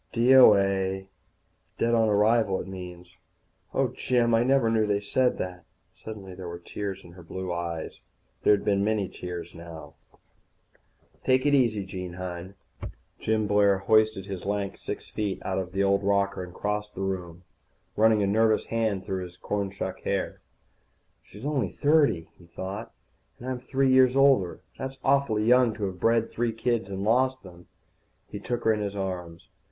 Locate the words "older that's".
24.15-24.97